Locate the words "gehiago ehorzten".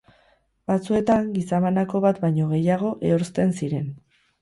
2.57-3.59